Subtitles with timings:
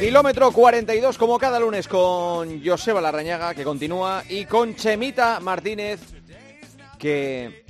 [0.00, 6.00] Kilómetro 42 como cada lunes con Joseba Larrañaga que continúa y con Chemita Martínez
[6.98, 7.64] que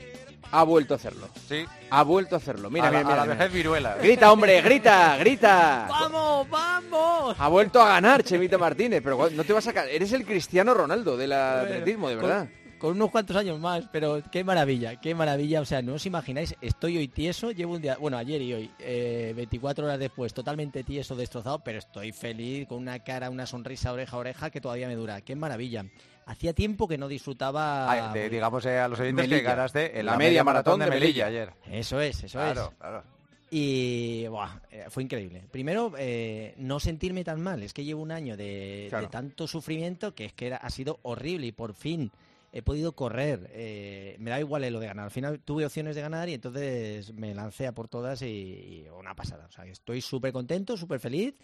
[0.52, 1.28] ha vuelto a hacerlo.
[1.48, 1.64] Sí.
[1.90, 2.70] Ha vuelto a hacerlo.
[2.70, 3.46] Mira, a la, mira, mira, a la mira.
[3.48, 3.96] viruela.
[3.96, 5.86] Grita, hombre, grita, grita.
[5.88, 7.36] ¡Vamos, vamos!
[7.38, 10.72] Ha vuelto a ganar Chemita Martínez, pero no te vas a ca- eres el Cristiano
[10.72, 12.48] Ronaldo del atletismo, de verdad.
[12.80, 15.60] Con, unos cuantos años más, pero qué maravilla, qué maravilla.
[15.60, 18.70] O sea, no os imagináis, estoy hoy tieso, llevo un día, bueno, ayer y hoy,
[18.78, 23.92] eh, 24 horas después, totalmente tieso, destrozado, pero estoy feliz, con una cara, una sonrisa
[23.92, 25.20] oreja a oreja que todavía me dura.
[25.20, 25.84] Qué maravilla.
[26.26, 27.90] Hacía tiempo que no disfrutaba...
[28.10, 29.50] Ah, de- digamos eh, a los oyentes que Melilla.
[29.50, 31.42] ganaste en La la, media media maratón maratón de Melilla Melilla.
[31.66, 31.78] ayer.
[31.80, 32.78] Eso es, eso Claro, es.
[32.78, 33.02] claro.
[33.50, 35.42] Y buah, eh, fue increíble.
[35.50, 37.62] Primero, eh, no sentirme tan mal.
[37.64, 39.06] Es que llevo un año de, Claro.
[39.06, 42.12] de tanto sufrimiento que es que era- ha sido horrible y por fin
[42.52, 43.48] he podido correr.
[43.52, 45.04] Eh, me da igual lo de ganar.
[45.04, 48.86] Al final tuve opciones de ganar y entonces me lancé a por todas y, y
[48.88, 49.46] una pasada.
[49.46, 51.34] O sea, estoy súper contento, súper feliz.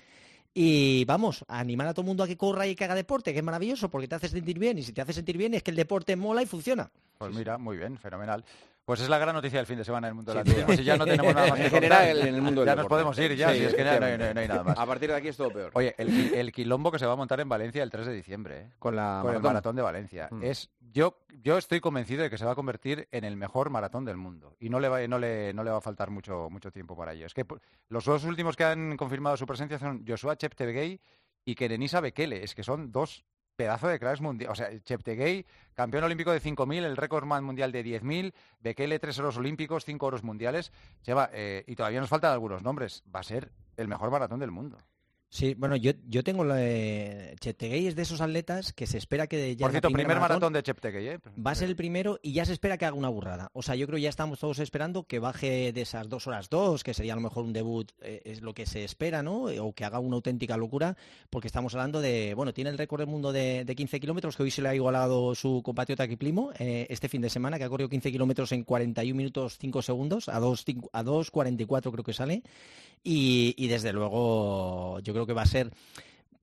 [0.59, 3.33] Y vamos, a animar a todo el mundo a que corra y que haga deporte,
[3.35, 4.79] que es maravilloso porque te hace sentir bien.
[4.79, 6.91] Y si te hace sentir bien es que el deporte mola y funciona.
[7.19, 8.43] Pues mira, muy bien, fenomenal.
[8.87, 10.39] Pues es la gran noticia del fin de semana en el mundo Sí.
[10.39, 10.77] del atletismo.
[10.77, 12.87] Si ya no tenemos nada más que En general, en el mundo del ya nos
[12.87, 14.35] podemos ir ya, Sí, si es que no hay, no hay- efectivamente.
[14.35, 14.79] no hay nada más.
[14.79, 15.73] A partir de aquí es todo peor.
[15.75, 18.61] Oye, el, el quilombo que se va a montar en Valencia el 3 de diciembre,
[18.61, 18.71] ¿eh?
[18.79, 19.43] Con la con el maratón.
[19.53, 20.29] maratón de Valencia.
[20.31, 20.45] Mm.
[20.45, 24.05] Es, yo, yo estoy convencido de que se va a convertir en el mejor maratón
[24.05, 24.55] del mundo.
[24.61, 27.13] Y no le va, no le, no le va a faltar mucho, mucho tiempo para
[27.13, 27.27] ello.
[27.27, 27.45] Es que
[27.89, 31.01] los dos últimos que han confirmado su presencia son Joshua Cheptegei
[31.45, 32.45] y Kerenisa Bekele.
[32.45, 33.25] Es que son dos
[33.57, 34.53] pedazos de cracks mundiales.
[34.53, 39.19] O sea, Cheptegei, campeón olímpico de 5.000, el récord man mundial de 10.000, Bekele, tres
[39.19, 40.73] oros olímpicos, cinco oros mundiales.
[41.05, 43.03] Lleva, eh, y todavía nos faltan algunos nombres.
[43.15, 44.79] Va a ser el mejor maratón del mundo.
[45.37, 46.57] Sí, bueno, yo, yo tengo la...
[47.39, 50.63] Chetegui es de esos atletas que se espera que ya Por cierto, primer maratón de
[50.63, 51.19] Cheptegei, ¿eh?
[51.39, 53.51] Va a ser el primero y ya se espera que haga una burrada.
[53.53, 56.49] O sea, yo creo que ya estamos todos esperando que baje de esas dos horas
[56.49, 59.43] dos, que sería a lo mejor un debut, eh, es lo que se espera, ¿no?
[59.61, 60.97] O que haga una auténtica locura,
[61.29, 64.43] porque estamos hablando de, bueno, tiene el récord del mundo de, de 15 kilómetros, que
[64.43, 67.69] hoy se le ha igualado su compatriota Kiplimo eh, este fin de semana, que ha
[67.69, 72.15] corrido 15 kilómetros en 41 minutos 5 segundos, a 2, cinco- a 2.44 creo que
[72.15, 72.43] sale.
[73.09, 75.71] Y, desde luego yo creo que va a ser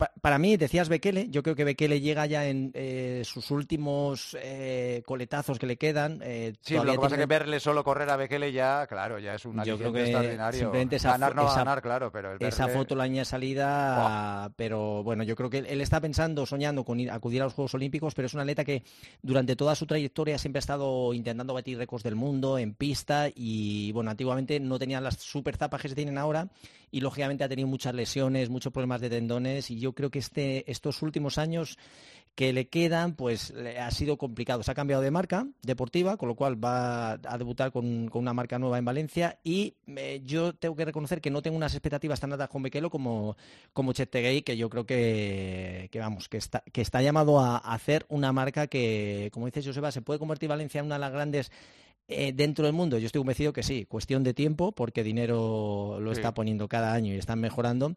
[0.03, 4.35] pa- para mí, decías Bekele, yo creo que Bekele llega ya en eh, sus últimos
[4.41, 6.19] eh, coletazos que le quedan.
[6.23, 9.19] eh, Sí, lo que pasa es tiene- que verle solo correr a Bekele ya, claro,
[9.19, 10.59] ya es un Yo creo que extraordinario.
[10.59, 14.51] simplemente esa ganar no esa- ganar, claro, pero el esa verle- foto la añade salida,
[14.55, 17.73] pero bueno, yo creo que él, está pensando, soñando con ir- acudir a los Juegos
[17.73, 18.83] Olímpicos, pero es un atleta que
[19.21, 23.91] durante toda su trayectoria siempre ha estado intentando batir récords del mundo en pista y
[23.93, 26.49] bueno, antiguamente no tenía las super zapas que se tienen ahora
[26.91, 30.69] y lógicamente ha tenido muchas lesiones, muchos problemas de tendones y yo creo que este,
[30.71, 31.77] estos últimos años
[32.35, 34.63] que le quedan, pues le ha sido complicado.
[34.63, 38.33] Se ha cambiado de marca deportiva, con lo cual va a debutar con, con una
[38.33, 42.19] marca nueva en Valencia y eh, yo tengo que reconocer que no tengo unas expectativas
[42.19, 43.37] tan altas con Bekele como,
[43.71, 47.73] como Cheptegei, que yo creo que, que vamos, que está, que está llamado a, a
[47.75, 51.11] hacer una marca que, como dice Joseba, se puede convertir Valencia en una de las
[51.11, 51.51] grandes
[52.07, 52.97] eh, dentro del mundo.
[52.97, 56.19] Yo estoy convencido que sí, cuestión de tiempo, porque dinero lo Sí.
[56.19, 57.93] está poniendo cada año y están mejorando.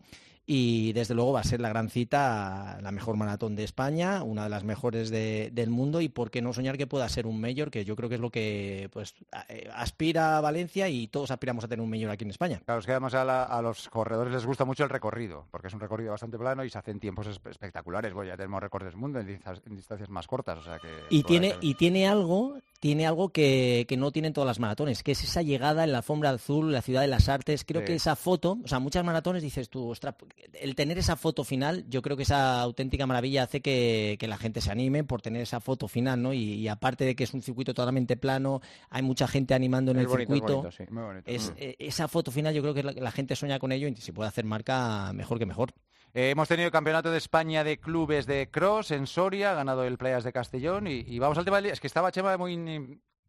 [0.48, 4.44] Y desde luego va a ser la gran cita, la mejor maratón de España, una
[4.44, 7.40] de las mejores de- del mundo y por qué no soñar que pueda ser un
[7.40, 9.14] mayor, que yo creo que es lo que pues
[9.48, 12.60] eh, aspira a Valencia y todos aspiramos a tener un mayor aquí en España.
[12.64, 15.68] Claro, es que además a, la- a los corredores les gusta mucho el recorrido, porque
[15.68, 18.12] es un recorrido bastante plano y se hacen tiempos espe- espectaculares.
[18.12, 20.88] Bueno, ya tenemos récords del mundo en, distancias- en distancias más cortas, o sea que...
[21.10, 25.12] Y tiene, y tiene algo, tiene algo que, que no tienen todas las maratones, que
[25.12, 27.64] es esa llegada en la alfombra azul, la ciudad de las artes.
[27.64, 27.86] Creo Sí.
[27.88, 30.14] que esa foto, o sea, muchas maratones dices tú, ostras,
[30.54, 34.36] el tener esa foto final, yo creo que esa auténtica maravilla hace que, que la
[34.38, 36.32] gente se anime por tener esa foto final, ¿no?
[36.32, 38.60] Y, y aparte de que es un circuito totalmente plano,
[38.90, 40.56] hay mucha gente animando en Es el bonito, es circuito.
[40.62, 40.84] bonito, sí.
[40.90, 41.30] Muy bonito.
[41.30, 41.54] Es, Mm.
[41.58, 44.12] eh, esa foto final yo creo que la, la gente sueña con ello y si
[44.12, 45.72] puede hacer marca, mejor que mejor.
[46.14, 49.84] Eh, hemos tenido el Campeonato de España de Clubes de Cross en Soria, ha ganado
[49.84, 51.72] el Playas de Castellón y, y vamos al tema del día.
[51.74, 52.56] Es que estaba Chema muy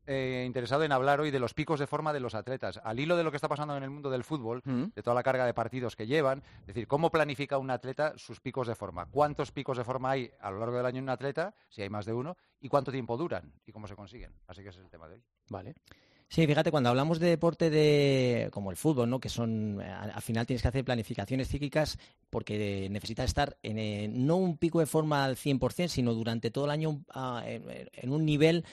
[0.07, 2.80] eh, interesado en hablar hoy de los picos de forma de los atletas.
[2.83, 4.86] Al hilo de lo que está pasando en el mundo del fútbol, Mm.
[4.95, 8.39] de toda la carga de partidos que llevan, es decir, cómo planifica un atleta sus
[8.39, 11.09] picos de forma, cuántos picos de forma hay a lo largo del año en un
[11.09, 14.31] atleta, si hay más de uno, y cuánto tiempo duran y cómo se consiguen.
[14.48, 15.21] Así que ese es el tema de hoy.
[15.50, 15.75] Vale.
[16.30, 19.18] Sí, fíjate, cuando hablamos de deporte de, como el fútbol, ¿no?
[19.19, 21.98] que son, eh, al al final tienes que hacer planificaciones cíclicas
[22.30, 26.65] porque necesitas estar en eh, no un pico de forma al 100%, sino durante todo
[26.65, 27.63] el año ah, en,
[27.94, 28.65] en un nivel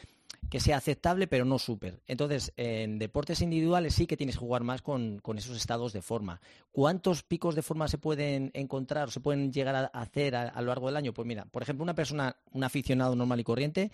[0.50, 2.00] que sea aceptable, pero no súper.
[2.06, 6.02] Entonces, en deportes individuales sí que tienes que jugar más con, con esos estados de
[6.02, 6.41] forma.
[6.73, 10.61] ¿Cuántos picos de forma se pueden encontrar o se pueden llegar a hacer a, a
[10.61, 11.12] lo largo del año?
[11.12, 13.91] Pues mira, por ejemplo, una persona, un aficionado normal y corriente,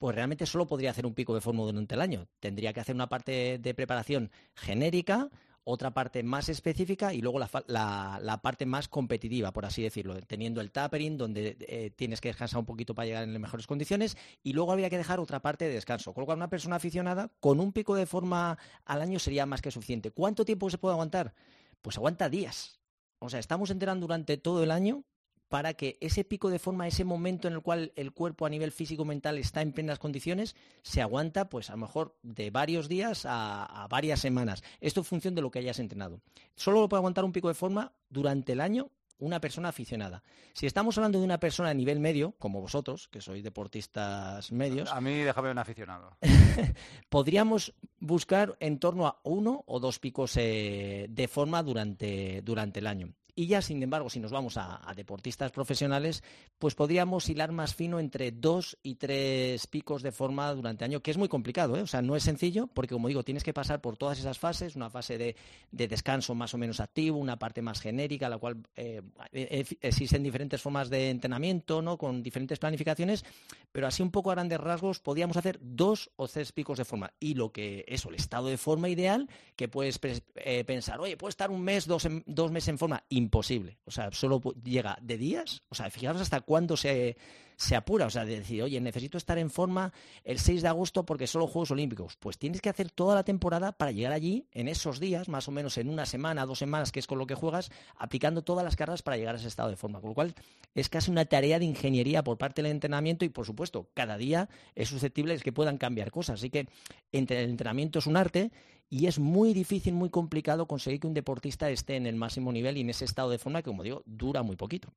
[0.00, 2.26] pues realmente solo podría hacer un pico de forma durante el año.
[2.40, 5.30] Tendría que hacer una parte de preparación genérica
[5.64, 10.70] otra parte más específica y luego la, parte más competitiva, por así decirlo, teniendo el
[10.70, 14.52] tapering, donde eh, tienes que descansar un poquito para llegar en las mejores condiciones, y
[14.52, 16.12] luego habría que dejar otra parte de descanso.
[16.12, 19.62] Con lo cual, una persona aficionada, con un pico de forma al año sería más
[19.62, 20.10] que suficiente.
[20.10, 21.34] ¿Cuánto tiempo se puede aguantar?
[21.82, 22.80] Pues aguanta días.
[23.18, 25.04] O sea, estamos enterando durante todo el año
[25.50, 28.70] para que ese pico de forma, ese momento en el cual el cuerpo a nivel
[28.70, 33.86] físico-mental está en plenas condiciones, se aguanta pues a lo mejor de varios días a,
[33.90, 34.62] varias semanas.
[34.80, 36.20] Esto en función de lo que hayas entrenado.
[36.54, 40.22] Solo lo puede aguantar un pico de forma durante el año una persona aficionada.
[40.54, 44.90] Si estamos hablando de una persona a nivel medio, como vosotros, que sois deportistas medios...
[44.90, 46.16] A mí déjame un aficionado.
[47.10, 52.38] podríamos buscar en torno a uno o dos picos eh, de forma durante
[52.78, 53.12] el año.
[53.40, 56.22] Y ya, sin embargo, si nos vamos a, deportistas profesionales,
[56.58, 61.00] pues podríamos hilar más fino entre dos y tres picos de forma durante el año,
[61.00, 61.80] que es muy complicado, ¿eh?
[61.80, 64.76] O sea, no es sencillo, porque como digo, tienes que pasar por todas esas fases,
[64.76, 65.36] una fase de,
[65.70, 69.00] descanso más o menos activo, una parte más genérica, la cual eh,
[69.32, 71.96] e, e, existen diferentes formas de entrenamiento, ¿no?
[71.96, 73.24] Con diferentes planificaciones,
[73.72, 77.14] pero así un poco a grandes rasgos podríamos hacer dos o tres picos de forma.
[77.18, 79.98] Y lo que, eso, el estado de forma ideal, que puedes
[80.34, 83.78] eh, pensar, oye, puedo estar un mes, dos, dos meses en forma, imposible.
[83.84, 85.62] O sea, solo llega de días.
[85.68, 87.16] O sea, fijaros hasta cuándo se,
[87.56, 88.06] se apura.
[88.06, 89.92] O sea, de decir, oye, necesito estar en forma
[90.24, 92.16] el 6 de agosto porque solo Juegos Olímpicos.
[92.16, 95.52] Pues tienes que hacer toda la temporada para llegar allí en esos días, más o
[95.52, 98.74] menos en una semana, dos semanas, que es con lo que juegas, aplicando todas las
[98.74, 100.00] cargas para llegar a ese estado de forma.
[100.00, 100.34] Con lo cual,
[100.74, 104.48] es casi una tarea de ingeniería por parte del entrenamiento y, por supuesto, cada día
[104.74, 106.40] es susceptible de que puedan cambiar cosas.
[106.40, 106.66] Así que
[107.12, 108.50] entre el entrenamiento es un arte
[108.90, 112.76] y es muy difícil, muy complicado conseguir que un deportista esté en el máximo nivel
[112.76, 114.92] y en ese estado de forma que, como digo, dura muy poquito.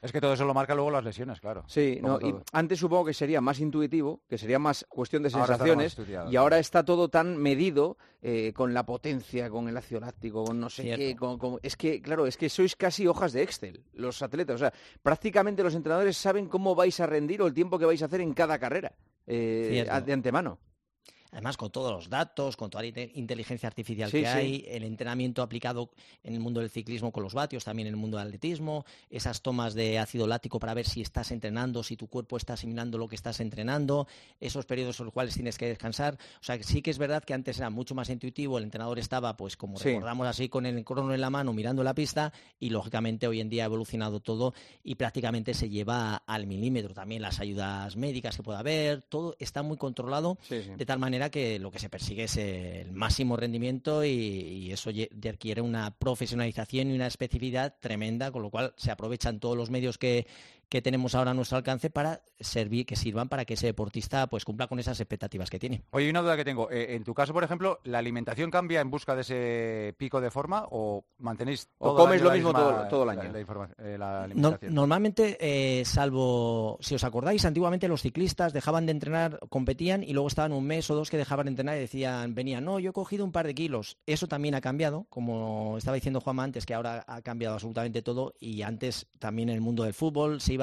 [0.00, 1.64] Es que todo eso lo marca luego las lesiones, claro.
[1.66, 5.96] Sí, y antes supongo que sería más intuitivo, que sería más cuestión de sensaciones,
[6.30, 10.60] y ahora está todo tan medido eh, con la potencia, con el ácido láctico, con
[10.60, 11.16] no sé qué.
[11.62, 14.54] es que, claro, es que sois casi hojas de Excel, los atletas.
[14.54, 14.72] O sea,
[15.02, 18.20] prácticamente los entrenadores saben cómo vais a rendir o el tiempo que vais a hacer
[18.20, 18.92] en cada carrera
[19.26, 20.60] eh, de antemano.
[21.32, 25.90] Además, con todos los datos, con toda la inteligencia artificial que hay, el entrenamiento aplicado
[26.24, 29.42] en el mundo del ciclismo con los vatios, también en el mundo del atletismo, esas
[29.42, 33.08] tomas de ácido lático para ver si estás entrenando, si tu cuerpo está asimilando lo
[33.08, 34.06] que estás entrenando,
[34.40, 36.14] esos periodos en los cuales tienes que descansar.
[36.40, 39.36] O sea, sí que es verdad que antes era mucho más intuitivo, el entrenador estaba,
[39.36, 43.26] pues como recordamos así, con el crono en la mano, mirando la pista, y lógicamente
[43.26, 46.94] hoy en día ha evolucionado todo y prácticamente se lleva al milímetro.
[46.94, 51.58] También las ayudas médicas que pueda haber, todo está muy controlado de tal manera que
[51.58, 57.06] lo que se persigue es el máximo rendimiento y, eso requiere una profesionalización y una
[57.06, 60.26] especificidad tremenda, con lo cual se aprovechan todos los medios que,
[60.68, 64.44] que tenemos ahora a nuestro alcance para servir, que sirvan para que ese deportista pues
[64.44, 65.82] cumpla con esas expectativas que tiene.
[65.90, 66.70] Oye, una duda que tengo.
[66.70, 70.30] Eh, en tu caso, por ejemplo, ¿la alimentación cambia en busca de ese pico de
[70.30, 73.32] forma o mantenéis todo o comes lo mismo todo, el año?
[73.78, 73.98] Eh,
[74.70, 80.28] normalmente, eh, salvo, si os acordáis, antiguamente los ciclistas dejaban de entrenar, competían y luego
[80.28, 82.92] estaban un mes o dos que dejaban de entrenar y decían, venían, no, yo he
[82.92, 83.96] cogido un par de kilos.
[84.06, 88.34] Eso también ha cambiado, como estaba diciendo Juanma antes, que ahora ha cambiado absolutamente todo
[88.38, 90.57] y antes también en el mundo del fútbol se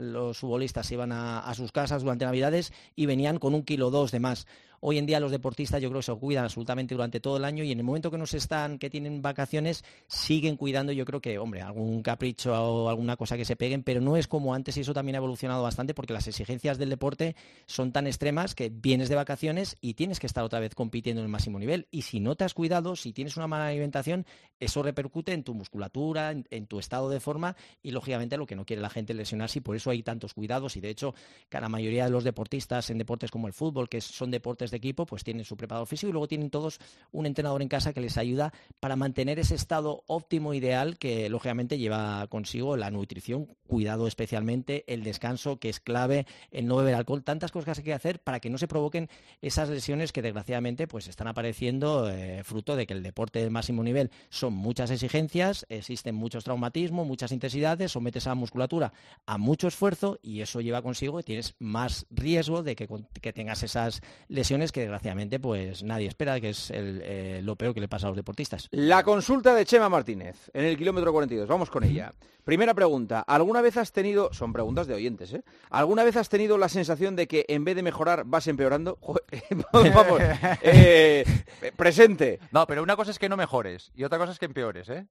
[0.00, 4.10] los futbolistas iban a, a, sus casas durante Navidades y venían con un kilo dos
[4.10, 4.46] de más.
[4.80, 7.64] Hoy en día los deportistas yo creo que se cuidan absolutamente durante todo el año
[7.64, 11.38] y en el momento que nos están, que tienen vacaciones, siguen cuidando, yo creo que,
[11.38, 14.80] hombre, algún capricho o alguna cosa que se peguen, pero no es como antes y
[14.80, 17.34] eso también ha evolucionado bastante porque las exigencias del deporte
[17.66, 21.26] son tan extremas que vienes de vacaciones y tienes que estar otra vez compitiendo en
[21.26, 21.88] el máximo nivel.
[21.90, 24.26] Y si no te has cuidado, si tienes una mala alimentación,
[24.60, 28.64] eso repercute en tu musculatura, en, tu estado de forma y lógicamente lo que no
[28.64, 31.14] quiere la gente es lesionarse y por eso hay tantos cuidados y de hecho
[31.48, 34.76] que la mayoría de los deportistas en deportes como el fútbol, que son deportes de
[34.78, 36.78] equipo, pues tienen su preparador físico y luego tienen todos
[37.12, 41.78] un entrenador en casa que les ayuda para mantener ese estado óptimo ideal que lógicamente
[41.78, 47.22] lleva consigo la nutrición, cuidado especialmente, el descanso que es clave, el no beber alcohol,
[47.22, 49.08] tantas cosas que hay que hacer para que no se provoquen
[49.42, 53.82] esas lesiones que desgraciadamente pues están apareciendo eh, fruto de que el deporte de máximo
[53.82, 58.92] nivel son muchas exigencias, existen muchos traumatismos, muchas intensidades, sometes a la musculatura
[59.26, 62.88] a mucho esfuerzo y eso lleva consigo que tienes más riesgo de que,
[63.20, 67.80] que tengas esas lesiones que desgraciadamente pues nadie espera, que es eh, lo peor que
[67.80, 68.68] le pasa a los deportistas.
[68.70, 72.12] La consulta de Chema Martínez en el kilómetro 42, vamos con ella.
[72.44, 75.42] Primera pregunta, ¿alguna vez has tenido, son preguntas de oyentes, ¿eh?
[75.68, 78.98] ¿Alguna vez has tenido la sensación de que en vez de mejorar vas empeorando?
[79.72, 80.20] vamos,
[80.62, 81.24] eh,
[81.76, 82.40] presente.
[82.50, 85.06] No, pero una cosa es que no mejores y otra cosa es que empeores, ¿eh?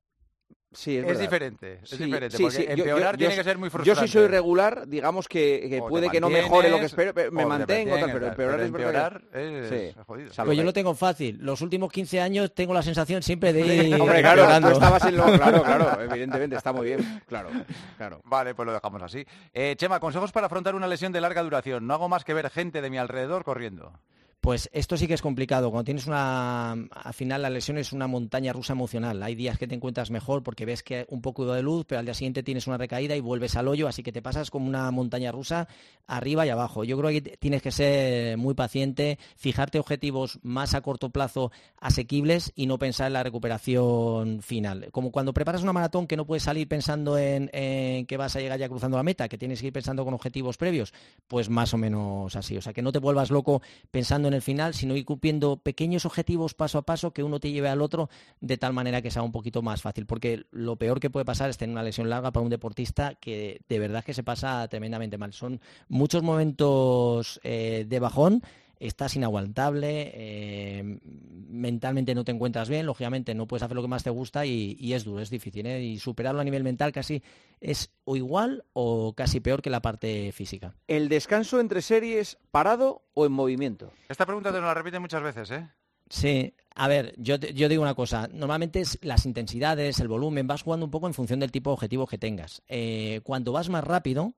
[0.74, 4.02] Sí, es, diferente, es diferente, porque empeorar tiene que ser muy frustrante.
[4.02, 7.96] Yo si soy regular, digamos que, puede que no mejore lo que espero, me mantengo,
[7.96, 10.32] pero empeorar, es empeorar es jodido.
[10.46, 11.38] Pues yo lo tengo fácil.
[11.42, 15.26] Los últimos 15 años tengo la sensación siempre de ir Hombre, claro, estabas en lo...
[15.38, 17.50] Claro, claro, evidentemente, está muy bien, claro,
[17.98, 18.20] claro.
[18.26, 19.26] Vale, pues lo dejamos así.
[19.54, 21.88] Eh, Chema, consejos para afrontar una lesión de larga duración.
[21.88, 23.94] No hago más que ver gente de mi alrededor corriendo.
[24.40, 25.72] Pues esto sí que es complicado.
[25.72, 29.22] Cuando tienes una, al final la lesión es una montaña rusa emocional.
[29.24, 32.06] Hay días que te encuentras mejor porque ves que un poco de luz, pero al
[32.06, 34.90] día siguiente tienes una recaída y vuelves al hoyo, así que te pasas como una
[34.92, 35.68] montaña rusa
[36.06, 36.84] arriba y abajo.
[36.84, 41.52] Yo creo que tienes que ser muy paciente, fijarte objetivos más a corto plazo
[41.82, 44.90] asequibles y no pensar en la recuperación final.
[44.92, 48.40] Como cuando preparas una maratón que no puedes salir pensando en, en que vas a
[48.40, 50.94] llegar ya cruzando la meta, que tienes que ir pensando con objetivos previos,
[51.28, 52.56] pues más o menos así.
[52.56, 56.06] O sea, que no te vuelvas loco pensando en el final, sino ir cumpliendo pequeños
[56.06, 58.10] objetivos paso a paso que uno te lleve al otro
[58.42, 60.06] de tal manera que sea un poquito más fácil.
[60.06, 63.62] Porque lo peor que puede pasar es tener una lesión larga para un deportista que
[63.68, 65.34] de verdad que se pasa tremendamente mal.
[65.34, 68.42] Son muchos momentos eh, de bajón
[68.80, 71.00] estás inaguantable, eh,
[71.48, 74.94] mentalmente no te encuentras bien, lógicamente no puedes hacer lo que más te gusta y,
[74.94, 75.66] es duro, es difícil.
[75.66, 75.82] ¿eh?
[75.84, 77.24] Y superarlo a nivel mental casi
[77.60, 80.76] es o igual o casi peor que la parte física.
[80.88, 83.92] ¿El descanso entre series parado o en movimiento?
[84.10, 85.68] Esta pregunta te la repiten muchas veces, ¿eh?
[86.10, 90.64] Sí, a ver, yo, yo, digo una cosa, normalmente es las intensidades, el volumen, vas
[90.64, 92.62] jugando un poco en función del tipo de objetivo que tengas.
[92.68, 94.34] Eh, cuando vas más rápido,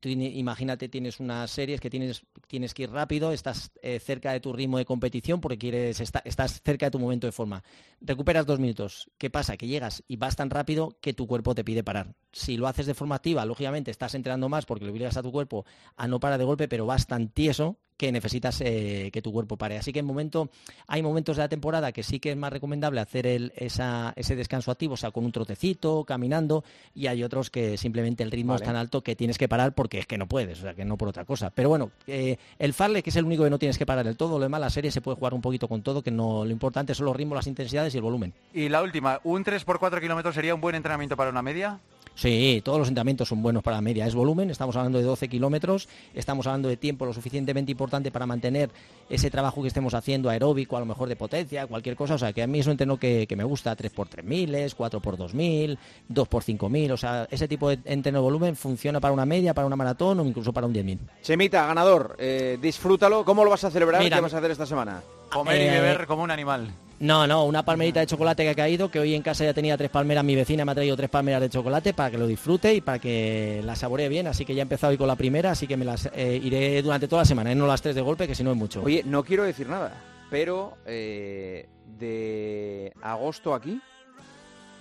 [0.00, 4.40] tú imagínate, tienes unas series que tienes, tienes que ir rápido, estás eh, cerca de
[4.40, 7.62] tu ritmo de competición porque quieres estás cerca de tu momento de forma.
[8.00, 9.10] Recuperas dos minutos.
[9.18, 9.56] ¿Qué pasa?
[9.56, 12.14] Que llegas y vas tan rápido que tu cuerpo te pide parar.
[12.32, 15.32] Si lo haces de forma activa, lógicamente estás entrenando más porque le obligas a tu
[15.32, 15.64] cuerpo
[15.96, 19.58] a no parar de golpe, pero vas tan tieso que necesitas eh, que tu cuerpo
[19.58, 19.76] pare.
[19.76, 20.48] Así que en momento,
[20.86, 24.94] hay momentos de la temporada que sí que es más recomendable hacer ese descanso activo,
[24.94, 26.64] o sea, con un trotecito, caminando,
[26.94, 29.98] y hay otros que simplemente el ritmo es tan alto que tienes que parar porque
[29.98, 31.50] es que no puedes, o sea, que no por otra cosa.
[31.50, 34.16] Pero bueno, eh, el farle, que es el único que no tienes que parar del
[34.16, 36.50] todo, lo demás, la serie se puede jugar un poquito con todo, que no lo
[36.50, 38.32] importante son los ritmos, las intensidades y el volumen.
[38.54, 41.78] Y la última, ¿un 3 por 4 kilómetros sería un buen entrenamiento para una media?
[42.20, 44.06] Sí, todos los entrenamientos son buenos para la media.
[44.06, 48.26] Es volumen, estamos hablando de 12 kilómetros, estamos hablando de tiempo lo suficientemente importante para
[48.26, 48.68] mantener
[49.08, 52.16] ese trabajo que estemos haciendo aeróbico, a lo mejor de potencia, cualquier cosa.
[52.16, 55.00] O sea, que a mí es un entreno que, me gusta, 3 por 3000, 4
[55.00, 56.92] por 2000, 2 por 5000.
[56.92, 60.20] O sea, ese tipo de entreno de volumen funciona para una media, para una maratón
[60.20, 60.98] o incluso para un 10.000.
[61.22, 63.24] Chemita, ganador, eh, disfrútalo.
[63.24, 64.06] ¿Cómo lo vas a celebrar?
[64.06, 65.00] ¿Qué vas a hacer esta semana?
[65.30, 66.70] Comer y eh, beber como un animal.
[67.00, 69.74] No, no, una palmerita de chocolate que ha caído, que hoy en casa ya tenía
[69.78, 72.74] tres palmeras, mi vecina me ha traído tres palmeras de chocolate para que lo disfrute
[72.74, 75.52] y para que la saboree bien, así que ya he empezado hoy con la primera,
[75.52, 77.54] así que me las eh, iré durante toda la semana, ¿eh?
[77.54, 78.82] no las tres de golpe, que si no es mucho.
[78.82, 79.94] Oye, no quiero decir nada,
[80.28, 83.80] pero eh, de agosto aquí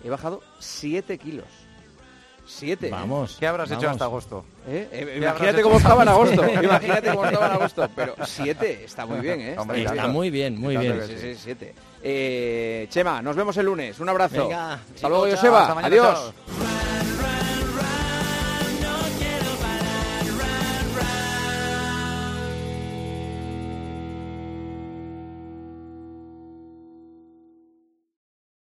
[0.04, 1.48] he bajado 7 kilos.
[2.50, 2.90] Siete.
[2.90, 3.38] Vamos.
[3.40, 4.44] ¿Qué habrás hecho hasta agosto?
[4.68, 6.44] imagínate cómo estaba en agosto.
[6.64, 7.90] imagínate cómo estaba en agosto.
[7.96, 9.56] Pero siete está muy bien, ¿eh?
[9.86, 11.00] está, muy bien, muy bien.
[11.08, 11.76] Sí, sí, siete.
[12.02, 14.00] Eh, Chema, nos vemos el lunes.
[14.00, 14.50] Un abrazo.
[14.52, 15.80] Hasta luego, Joseba.
[15.80, 16.34] Adiós.